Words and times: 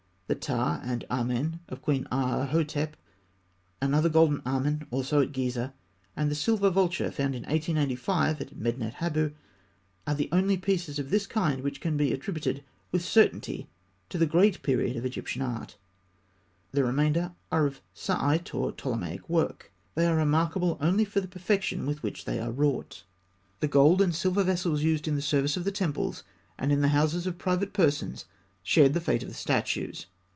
The 0.31 0.35
Ptah 0.37 0.79
and 0.81 1.03
Amen 1.11 1.59
of 1.67 1.81
Queen 1.81 2.05
Aahhotep, 2.09 2.93
another 3.81 4.07
golden 4.07 4.41
Amen 4.45 4.87
also 4.89 5.19
at 5.19 5.33
Gizeh, 5.33 5.73
and 6.15 6.31
the 6.31 6.35
silver 6.35 6.69
vulture 6.69 7.11
found 7.11 7.35
in 7.35 7.41
1885 7.43 8.39
at 8.39 8.55
Medinet 8.55 8.93
Habû, 9.01 9.33
are 10.07 10.15
the 10.15 10.29
only 10.31 10.55
pieces 10.55 10.97
of 10.99 11.09
this 11.09 11.27
kind 11.27 11.61
which 11.61 11.81
can 11.81 11.97
be 11.97 12.13
attributed 12.13 12.63
with 12.93 13.03
certainty 13.03 13.67
to 14.07 14.17
the 14.17 14.25
great 14.25 14.61
period 14.63 14.95
of 14.95 15.03
Egyptian 15.03 15.41
art. 15.41 15.75
The 16.71 16.85
remainder 16.85 17.33
are 17.51 17.65
of 17.65 17.81
Saïte 17.93 18.55
or 18.55 18.71
Ptolemaic 18.71 19.27
work, 19.29 19.69
and 19.97 20.05
are 20.07 20.15
remarkable 20.15 20.77
only 20.79 21.03
for 21.03 21.19
the 21.19 21.27
perfection 21.27 21.85
with 21.85 22.03
which 22.03 22.23
they 22.23 22.39
are 22.39 22.53
wrought. 22.53 23.03
The 23.59 23.67
gold 23.67 24.01
and 24.01 24.15
silver 24.15 24.45
vessels 24.45 24.81
used 24.81 25.09
in 25.09 25.15
the 25.17 25.21
service 25.21 25.57
of 25.57 25.65
the 25.65 25.73
temples, 25.73 26.23
and 26.57 26.71
in 26.71 26.79
the 26.79 26.87
houses 26.95 27.27
of 27.27 27.37
private 27.37 27.73
persons, 27.73 28.23
shared 28.63 28.93
the 28.93 29.01
fate 29.01 29.23
of 29.23 29.27
the 29.27 29.35
statues. 29.35 30.05